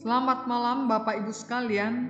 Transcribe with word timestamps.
Selamat 0.00 0.48
malam, 0.48 0.88
Bapak 0.88 1.20
Ibu 1.20 1.28
sekalian. 1.28 2.08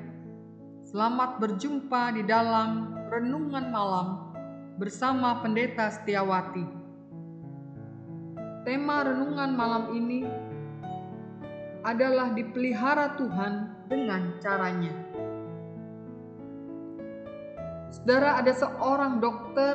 Selamat 0.87 1.43
berjumpa 1.43 2.15
di 2.15 2.23
dalam 2.23 2.95
renungan 3.11 3.67
malam 3.67 4.31
bersama 4.79 5.43
Pendeta 5.43 5.91
Setiawati. 5.91 6.63
Tema 8.63 9.03
renungan 9.03 9.59
malam 9.59 9.91
ini 9.91 10.23
adalah 11.83 12.31
dipelihara 12.31 13.19
Tuhan 13.19 13.75
dengan 13.91 14.39
caranya. 14.39 14.95
Saudara, 17.91 18.39
ada 18.39 18.55
seorang 18.55 19.19
dokter 19.19 19.75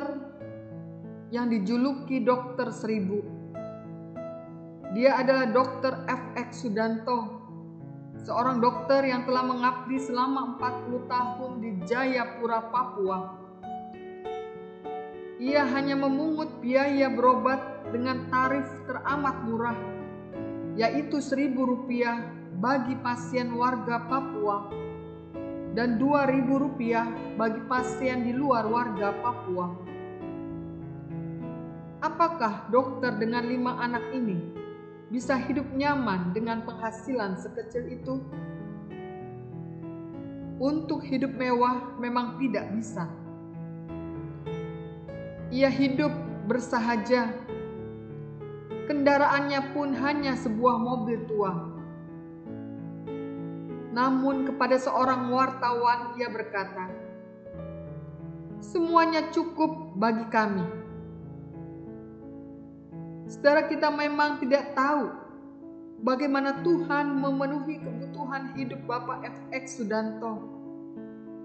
yang 1.28 1.52
dijuluki 1.52 2.24
dokter 2.24 2.72
seribu. 2.72 3.20
Dia 4.96 5.20
adalah 5.20 5.52
dokter 5.52 6.00
FX 6.08 6.64
Sudanto, 6.64 7.35
seorang 8.26 8.58
dokter 8.58 9.06
yang 9.06 9.22
telah 9.22 9.46
mengabdi 9.46 10.02
selama 10.02 10.58
40 10.58 11.06
tahun 11.06 11.52
di 11.62 11.70
Jayapura, 11.86 12.58
Papua. 12.74 13.38
Ia 15.38 15.62
hanya 15.70 15.94
memungut 15.94 16.58
biaya 16.58 17.06
berobat 17.06 17.86
dengan 17.94 18.26
tarif 18.26 18.66
teramat 18.90 19.46
murah, 19.46 19.78
yaitu 20.74 21.22
seribu 21.22 21.70
rupiah 21.70 22.26
bagi 22.58 22.98
pasien 22.98 23.54
warga 23.54 24.02
Papua 24.10 24.74
dan 25.78 25.94
dua 26.02 26.26
ribu 26.26 26.58
rupiah 26.58 27.06
bagi 27.38 27.62
pasien 27.70 28.26
di 28.26 28.34
luar 28.34 28.66
warga 28.66 29.14
Papua. 29.22 29.70
Apakah 32.02 32.66
dokter 32.74 33.14
dengan 33.22 33.46
lima 33.46 33.78
anak 33.78 34.02
ini 34.10 34.66
bisa 35.06 35.38
hidup 35.38 35.70
nyaman 35.70 36.34
dengan 36.34 36.66
penghasilan 36.66 37.38
sekecil 37.38 37.86
itu? 37.94 38.18
Untuk 40.56 41.04
hidup 41.04 41.36
mewah 41.36 41.94
memang 42.00 42.40
tidak 42.42 42.66
bisa. 42.74 43.06
Ia 45.52 45.70
hidup 45.70 46.10
bersahaja. 46.50 47.30
Kendaraannya 48.90 49.60
pun 49.76 49.94
hanya 49.94 50.34
sebuah 50.34 50.76
mobil 50.80 51.18
tua. 51.28 51.52
Namun 53.94 54.48
kepada 54.48 54.76
seorang 54.80 55.30
wartawan 55.30 56.18
ia 56.18 56.28
berkata, 56.28 56.90
"Semuanya 58.58 59.28
cukup 59.30 59.94
bagi 59.94 60.26
kami." 60.32 60.85
Saudara 63.26 63.66
kita 63.66 63.90
memang 63.90 64.38
tidak 64.38 64.70
tahu 64.78 65.10
bagaimana 66.06 66.62
Tuhan 66.62 67.18
memenuhi 67.18 67.82
kebutuhan 67.82 68.54
hidup 68.54 68.86
Bapak 68.86 69.26
FX 69.26 69.82
Sudanto 69.82 70.46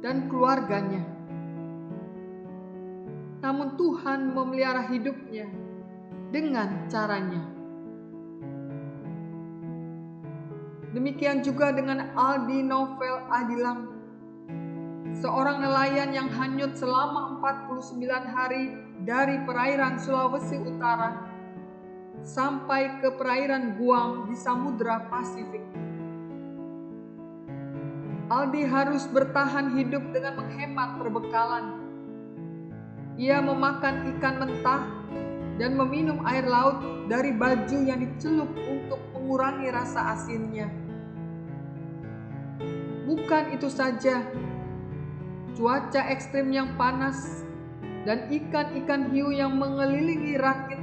dan 0.05 0.29
keluarganya. 0.29 1.01
Namun 3.41 3.73
Tuhan 3.81 4.29
memelihara 4.29 4.85
hidupnya 4.93 5.49
dengan 6.29 6.85
caranya. 6.85 7.41
Demikian 10.93 11.41
juga 11.41 11.73
dengan 11.73 12.13
Aldi 12.13 12.61
Novel 12.61 13.25
Adilang, 13.31 13.89
seorang 15.17 15.65
nelayan 15.65 16.13
yang 16.13 16.29
hanyut 16.29 16.77
selama 16.77 17.41
49 17.41 18.05
hari 18.37 18.77
dari 19.01 19.41
perairan 19.47 19.97
Sulawesi 19.97 20.61
Utara 20.61 21.30
sampai 22.21 23.01
ke 23.01 23.09
perairan 23.17 23.77
Guam 23.77 24.29
di 24.29 24.37
Samudra 24.37 25.09
Pasifik. 25.09 25.65
Aldi 28.31 28.63
harus 28.63 29.03
bertahan 29.11 29.75
hidup 29.75 30.15
dengan 30.15 30.39
menghemat 30.39 30.95
perbekalan. 31.01 31.65
Ia 33.19 33.43
memakan 33.43 34.07
ikan 34.15 34.35
mentah 34.39 34.83
dan 35.59 35.75
meminum 35.75 36.23
air 36.23 36.47
laut 36.47 36.79
dari 37.11 37.35
baju 37.35 37.77
yang 37.83 37.99
dicelup 37.99 38.47
untuk 38.55 39.01
mengurangi 39.11 39.67
rasa 39.67 40.15
asinnya. 40.15 40.71
Bukan 43.03 43.51
itu 43.51 43.67
saja, 43.67 44.23
cuaca 45.59 46.01
ekstrim 46.07 46.55
yang 46.55 46.79
panas 46.79 47.43
dan 48.07 48.31
ikan-ikan 48.31 49.11
hiu 49.11 49.35
yang 49.35 49.59
mengelilingi 49.59 50.39
rakitnya 50.39 50.80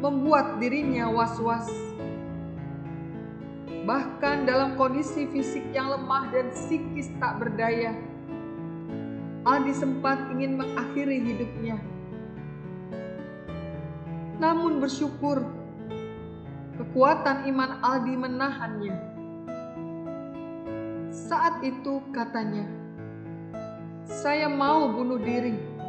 membuat 0.00 0.56
dirinya 0.56 1.12
was-was. 1.12 1.68
Bahkan 3.84 4.48
dalam 4.48 4.76
kondisi 4.80 5.28
fisik 5.28 5.64
yang 5.76 5.92
lemah 5.92 6.32
dan 6.32 6.48
psikis 6.52 7.12
tak 7.20 7.40
berdaya, 7.40 7.92
Aldi 9.44 9.72
sempat 9.72 10.20
ingin 10.36 10.56
mengakhiri 10.56 11.16
hidupnya. 11.20 11.80
Namun 14.40 14.80
bersyukur, 14.80 15.44
kekuatan 16.80 17.48
iman 17.52 17.80
Aldi 17.84 18.14
menahannya. 18.16 18.96
Saat 21.12 21.60
itu 21.64 22.04
katanya, 22.12 22.68
saya 24.04 24.48
mau 24.48 24.92
bunuh 24.92 25.20
diri. 25.20 25.79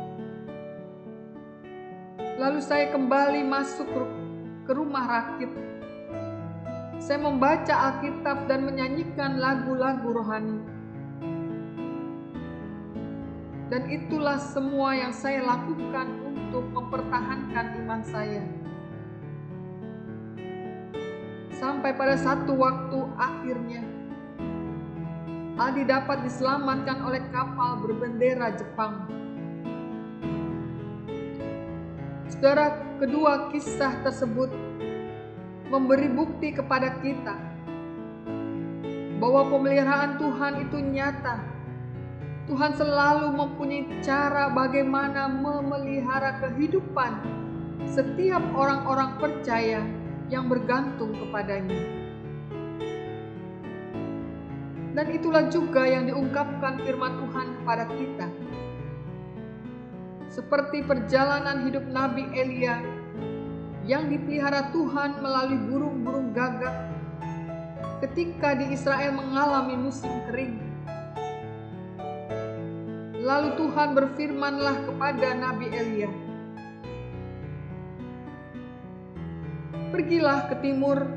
Lalu 2.41 2.57
saya 2.57 2.89
kembali 2.89 3.45
masuk 3.45 3.85
ke 4.65 4.73
rumah 4.73 5.05
rakit. 5.05 5.53
Saya 6.97 7.21
membaca 7.21 7.69
Alkitab 7.69 8.49
dan 8.49 8.65
menyanyikan 8.65 9.37
lagu-lagu 9.37 10.09
rohani. 10.09 10.57
Dan 13.69 13.85
itulah 13.93 14.41
semua 14.41 14.97
yang 14.97 15.13
saya 15.13 15.45
lakukan 15.45 16.17
untuk 16.33 16.65
mempertahankan 16.73 17.77
iman 17.85 18.01
saya. 18.09 18.41
Sampai 21.61 21.93
pada 21.93 22.17
satu 22.17 22.57
waktu 22.57 22.99
akhirnya, 23.21 23.85
Aldi 25.61 25.85
dapat 25.85 26.25
diselamatkan 26.25 27.05
oleh 27.05 27.21
kapal 27.29 27.85
berbendera 27.85 28.49
Jepang. 28.57 29.20
Saudara, 32.41 32.73
kedua 32.97 33.53
kisah 33.53 34.01
tersebut 34.01 34.49
memberi 35.69 36.09
bukti 36.09 36.49
kepada 36.49 36.97
kita 36.97 37.37
bahwa 39.21 39.45
pemeliharaan 39.45 40.17
Tuhan 40.17 40.53
itu 40.65 40.81
nyata. 40.81 41.37
Tuhan 42.49 42.73
selalu 42.73 43.37
mempunyai 43.37 43.85
cara 44.01 44.49
bagaimana 44.49 45.29
memelihara 45.29 46.41
kehidupan 46.41 47.21
setiap 47.85 48.41
orang-orang 48.57 49.21
percaya 49.21 49.85
yang 50.33 50.49
bergantung 50.49 51.13
kepadanya. 51.13 51.77
Dan 54.97 55.05
itulah 55.13 55.45
juga 55.53 55.85
yang 55.85 56.09
diungkapkan 56.09 56.81
firman 56.81 57.21
Tuhan 57.21 57.47
kepada 57.61 57.85
kita. 57.85 58.27
Seperti 60.31 60.79
perjalanan 60.79 61.67
hidup 61.67 61.83
Nabi 61.91 62.23
Elia 62.31 62.79
yang 63.83 64.07
dipelihara 64.07 64.71
Tuhan 64.71 65.19
melalui 65.19 65.59
burung-burung 65.67 66.31
gagak 66.31 66.87
ketika 67.99 68.55
di 68.55 68.71
Israel 68.71 69.11
mengalami 69.11 69.75
musim 69.75 70.23
kering. 70.31 70.55
Lalu 73.19 73.59
Tuhan 73.59 73.91
berfirmanlah 73.91 74.87
kepada 74.87 75.35
Nabi 75.35 75.67
Elia, 75.67 76.11
Pergilah 79.91 80.47
ke 80.47 80.55
timur 80.63 81.11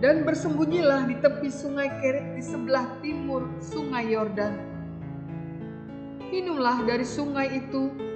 dan 0.00 0.24
bersembunyilah 0.24 1.04
di 1.12 1.20
tepi 1.20 1.52
sungai 1.52 1.92
Kerit 2.00 2.32
di 2.32 2.40
sebelah 2.40 2.88
timur 3.04 3.44
sungai 3.60 4.16
Yordan. 4.16 4.56
Minumlah 6.32 6.88
dari 6.88 7.04
sungai 7.04 7.60
itu 7.60 8.09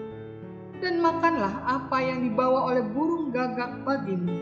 dan 0.84 1.00
makanlah 1.00 1.64
apa 1.64 1.96
yang 2.04 2.20
dibawa 2.20 2.69
oleh 2.69 2.84
burung 2.84 3.32
gagak 3.32 3.81
bagimu. 3.88 4.36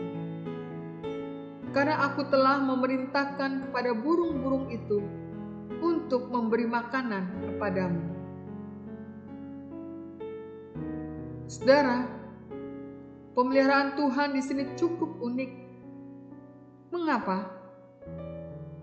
Karena 1.71 2.03
aku 2.03 2.27
telah 2.27 2.59
memerintahkan 2.59 3.71
kepada 3.71 3.95
burung-burung 3.95 4.67
itu 4.67 4.99
untuk 5.79 6.27
memberi 6.27 6.67
makanan 6.67 7.47
kepadamu. 7.47 8.03
Saudara, 11.47 12.11
pemeliharaan 13.33 13.95
Tuhan 13.95 14.35
di 14.35 14.41
sini 14.43 14.63
cukup 14.75 15.23
unik. 15.23 15.51
Mengapa? 16.91 17.47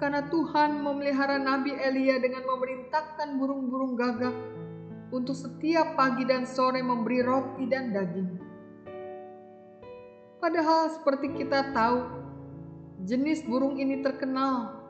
Karena 0.01 0.25
Tuhan 0.33 0.81
memelihara 0.81 1.37
Nabi 1.37 1.77
Elia 1.77 2.17
dengan 2.17 2.49
memerintahkan 2.49 3.37
burung-burung 3.37 4.01
gagak 4.01 4.33
untuk 5.11 5.35
setiap 5.35 5.99
pagi 5.99 6.23
dan 6.27 6.47
sore 6.47 6.83
memberi 6.83 7.21
roti 7.23 7.67
dan 7.67 7.91
daging. 7.91 8.31
Padahal 10.41 10.89
seperti 10.97 11.37
kita 11.37 11.75
tahu, 11.75 11.99
jenis 13.05 13.45
burung 13.45 13.77
ini 13.77 14.01
terkenal 14.01 14.81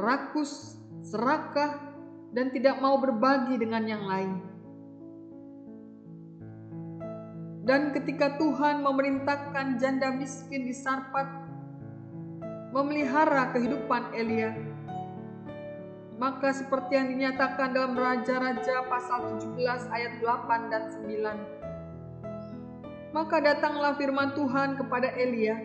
rakus, 0.00 0.78
serakah, 1.04 1.76
dan 2.30 2.48
tidak 2.54 2.78
mau 2.78 2.96
berbagi 2.96 3.58
dengan 3.60 3.84
yang 3.84 4.04
lain. 4.06 4.32
Dan 7.60 7.92
ketika 7.92 8.40
Tuhan 8.40 8.80
memerintahkan 8.80 9.78
janda 9.78 10.10
miskin 10.16 10.64
di 10.64 10.74
Sarpat 10.74 11.28
memelihara 12.72 13.52
kehidupan 13.52 14.16
Elia, 14.16 14.54
maka 16.20 16.52
seperti 16.52 17.00
yang 17.00 17.16
dinyatakan 17.16 17.72
dalam 17.72 17.96
Raja-Raja 17.96 18.84
pasal 18.92 19.40
17 19.40 19.88
ayat 19.88 20.20
8 20.20 20.68
dan 20.68 20.92
9. 20.92 23.16
Maka 23.16 23.40
datanglah 23.40 23.96
firman 23.96 24.36
Tuhan 24.36 24.76
kepada 24.76 25.16
Elia, 25.16 25.56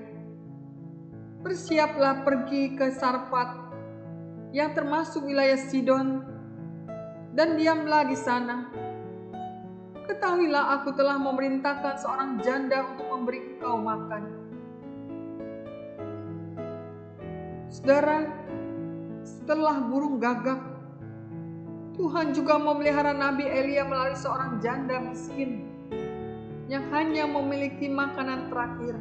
Bersiaplah 1.44 2.24
pergi 2.26 2.74
ke 2.74 2.90
Sarpat 2.90 3.54
yang 4.50 4.74
termasuk 4.74 5.22
wilayah 5.28 5.60
Sidon 5.60 6.24
dan 7.36 7.60
diamlah 7.60 8.08
di 8.08 8.16
sana. 8.18 8.72
Ketahuilah 10.10 10.80
aku 10.80 10.96
telah 10.98 11.22
memerintahkan 11.22 12.02
seorang 12.02 12.42
janda 12.42 12.82
untuk 12.96 13.06
memberi 13.12 13.40
engkau 13.46 13.78
makan. 13.78 14.24
Saudara, 17.70 18.45
setelah 19.46 19.78
burung 19.78 20.18
gagak, 20.18 20.58
Tuhan 21.94 22.34
juga 22.34 22.58
memelihara 22.58 23.14
Nabi 23.14 23.46
Elia 23.46 23.86
melalui 23.86 24.18
seorang 24.18 24.58
janda 24.58 24.98
miskin 24.98 25.70
yang 26.66 26.82
hanya 26.90 27.30
memiliki 27.30 27.86
makanan 27.86 28.50
terakhir. 28.50 28.98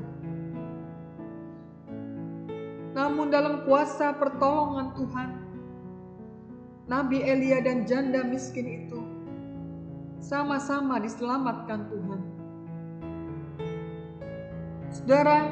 Namun 2.92 3.32
dalam 3.32 3.64
kuasa 3.64 4.12
pertolongan 4.20 4.92
Tuhan, 4.92 5.30
Nabi 6.92 7.24
Elia 7.24 7.64
dan 7.64 7.88
janda 7.88 8.20
miskin 8.20 8.84
itu 8.84 9.00
sama-sama 10.20 11.00
diselamatkan 11.00 11.88
Tuhan. 11.88 12.20
Saudara, 14.92 15.48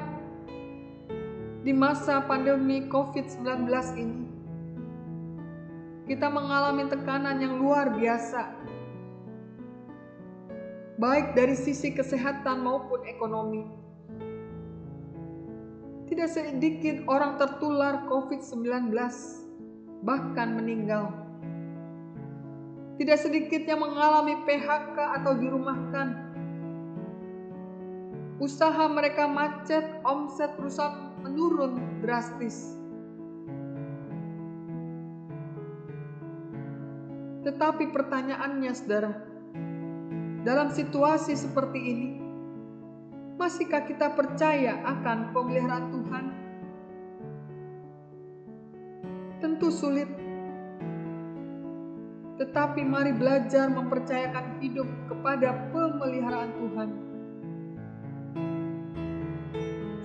di 1.64 1.72
masa 1.72 2.20
pandemi 2.28 2.84
COVID-19 2.92 3.72
ini, 3.96 4.21
kita 6.06 6.26
mengalami 6.26 6.90
tekanan 6.90 7.38
yang 7.38 7.62
luar 7.62 7.94
biasa, 7.94 8.50
baik 10.98 11.38
dari 11.38 11.54
sisi 11.54 11.94
kesehatan 11.94 12.66
maupun 12.66 13.06
ekonomi. 13.06 13.62
Tidak 16.10 16.28
sedikit 16.28 17.06
orang 17.08 17.40
tertular 17.40 18.04
COVID-19, 18.10 18.92
bahkan 20.04 20.58
meninggal. 20.58 21.08
Tidak 23.00 23.16
sedikit 23.16 23.64
yang 23.64 23.80
mengalami 23.80 24.36
PHK 24.44 24.98
atau 25.22 25.32
dirumahkan. 25.38 26.08
Usaha 28.42 28.84
mereka 28.90 29.24
macet, 29.30 30.02
omset 30.04 30.52
perusahaan 30.58 31.14
menurun 31.24 31.78
drastis. 32.04 32.81
Tetapi 37.42 37.90
pertanyaannya, 37.90 38.72
saudara, 38.74 39.12
dalam 40.46 40.70
situasi 40.70 41.34
seperti 41.34 41.78
ini, 41.78 42.22
Masihkah 43.42 43.82
kita 43.88 44.14
percaya 44.14 44.78
akan 44.86 45.34
pemeliharaan 45.34 45.90
Tuhan? 45.90 46.24
Tentu 49.42 49.66
sulit, 49.74 50.06
tetapi 52.38 52.86
mari 52.86 53.10
belajar 53.10 53.66
mempercayakan 53.66 54.62
hidup 54.62 54.86
kepada 55.10 55.58
pemeliharaan 55.74 56.54
Tuhan. 56.54 56.88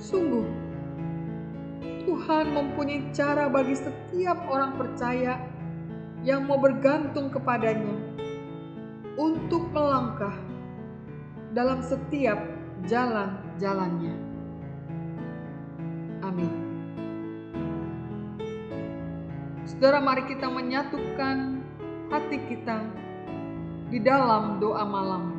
Sungguh, 0.01 0.47
Tuhan 2.09 2.45
mempunyai 2.57 3.13
cara 3.13 3.53
bagi 3.53 3.77
setiap 3.77 4.49
orang 4.49 4.81
percaya 4.81 5.37
yang 6.27 6.43
mau 6.43 6.59
bergantung 6.59 7.31
kepadanya 7.31 7.95
untuk 9.15 9.71
melangkah 9.71 10.35
dalam 11.55 11.79
setiap 11.79 12.35
jalan-jalannya. 12.83 14.11
Amin. 16.27 16.51
Saudara, 19.63 20.03
mari 20.03 20.27
kita 20.27 20.51
menyatukan 20.51 21.63
hati 22.11 22.43
kita 22.51 22.83
di 23.87 24.03
dalam 24.03 24.59
doa 24.59 24.83
malam. 24.83 25.31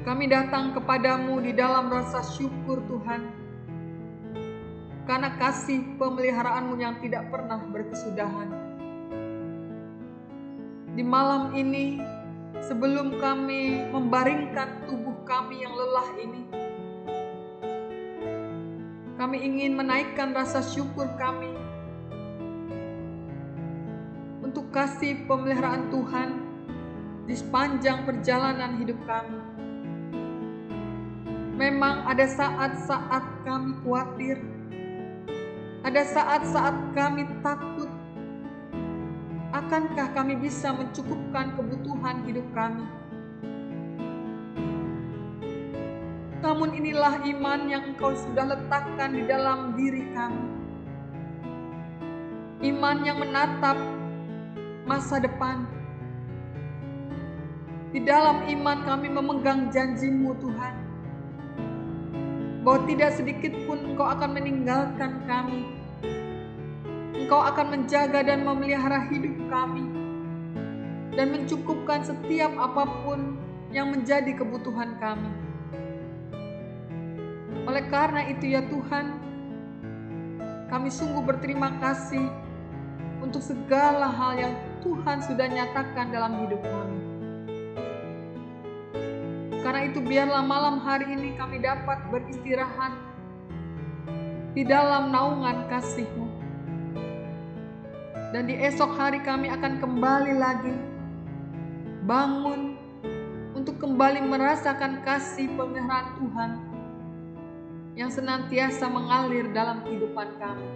Kami 0.00 0.24
datang 0.32 0.72
kepadamu 0.72 1.44
di 1.44 1.52
dalam 1.52 1.92
rasa 1.92 2.24
syukur 2.24 2.80
Tuhan, 2.88 3.39
karena 5.10 5.34
kasih 5.42 5.98
pemeliharaanmu 5.98 6.78
yang 6.78 6.94
tidak 7.02 7.26
pernah 7.34 7.58
berkesudahan. 7.58 8.46
Di 10.94 11.02
malam 11.02 11.50
ini, 11.58 11.98
sebelum 12.62 13.18
kami 13.18 13.90
membaringkan 13.90 14.86
tubuh 14.86 15.18
kami 15.26 15.66
yang 15.66 15.74
lelah 15.74 16.08
ini. 16.14 16.42
Kami 19.18 19.36
ingin 19.42 19.74
menaikkan 19.74 20.30
rasa 20.30 20.62
syukur 20.62 21.10
kami 21.18 21.58
untuk 24.46 24.70
kasih 24.70 25.26
pemeliharaan 25.26 25.90
Tuhan 25.90 26.30
di 27.26 27.34
sepanjang 27.34 28.06
perjalanan 28.06 28.78
hidup 28.78 28.96
kami. 29.10 29.42
Memang 31.58 32.06
ada 32.06 32.30
saat-saat 32.30 33.42
kami 33.42 33.74
khawatir, 33.82 34.59
ada 35.80 36.02
saat-saat 36.04 36.76
kami 36.92 37.24
takut, 37.40 37.88
akankah 39.56 40.12
kami 40.12 40.36
bisa 40.36 40.76
mencukupkan 40.76 41.56
kebutuhan 41.56 42.20
hidup 42.28 42.44
kami? 42.52 42.84
Namun 46.40 46.72
inilah 46.72 47.20
iman 47.24 47.60
yang 47.68 47.92
engkau 47.92 48.16
sudah 48.16 48.48
letakkan 48.48 49.12
di 49.12 49.24
dalam 49.28 49.76
diri 49.76 50.08
kami. 50.12 50.44
Iman 52.60 53.00
yang 53.04 53.20
menatap 53.20 53.76
masa 54.84 55.20
depan. 55.20 55.64
Di 57.92 58.04
dalam 58.04 58.44
iman 58.48 58.78
kami 58.84 59.08
memegang 59.08 59.72
janjimu 59.72 60.36
Tuhan. 60.40 60.79
Bahwa 62.60 62.84
tidak 62.84 63.16
sedikit 63.16 63.56
pun 63.64 63.80
engkau 63.94 64.04
akan 64.04 64.36
meninggalkan 64.36 65.24
kami 65.24 65.80
Engkau 67.30 67.46
akan 67.46 67.66
menjaga 67.78 68.26
dan 68.26 68.42
memelihara 68.42 69.06
hidup 69.06 69.38
kami 69.46 69.86
dan 71.14 71.30
mencukupkan 71.30 72.02
setiap 72.02 72.50
apa 72.58 72.82
pun 73.06 73.38
yang 73.70 73.94
menjadi 73.94 74.34
kebutuhan 74.34 74.98
kami. 74.98 75.30
Oleh 77.70 77.86
karena 77.86 78.26
itu 78.34 78.50
ya 78.50 78.66
Tuhan, 78.66 79.14
kami 80.74 80.90
sungguh 80.90 81.22
berterima 81.22 81.70
kasih 81.78 82.26
untuk 83.22 83.46
segala 83.46 84.10
hal 84.10 84.34
yang 84.34 84.54
Tuhan 84.82 85.22
sudah 85.22 85.46
nyatakan 85.46 86.10
dalam 86.10 86.34
hidup 86.42 86.58
kami. 86.66 87.09
Karena 89.70 89.86
itu 89.86 90.02
biarlah 90.02 90.42
malam 90.42 90.82
hari 90.82 91.14
ini 91.14 91.38
kami 91.38 91.62
dapat 91.62 92.02
beristirahat 92.10 92.90
di 94.50 94.66
dalam 94.66 95.14
naungan 95.14 95.70
kasih-Mu 95.70 96.26
dan 98.34 98.50
di 98.50 98.58
esok 98.58 98.98
hari 98.98 99.22
kami 99.22 99.46
akan 99.46 99.78
kembali 99.78 100.34
lagi 100.42 100.74
bangun 102.02 102.74
untuk 103.54 103.78
kembali 103.78 104.26
merasakan 104.26 105.06
kasih 105.06 105.46
pemeliharaan 105.54 106.18
Tuhan 106.18 106.50
yang 107.94 108.10
senantiasa 108.10 108.90
mengalir 108.90 109.54
dalam 109.54 109.86
kehidupan 109.86 110.34
kami. 110.42 110.66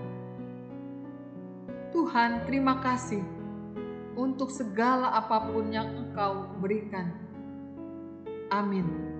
Tuhan, 1.90 2.46
terima 2.46 2.78
kasih 2.78 3.26
untuk 4.14 4.54
segala 4.54 5.18
apa 5.18 5.50
pun 5.50 5.66
yang 5.74 5.90
Engkau 5.98 6.46
berikan. 6.62 7.23
Amin. 8.50 9.13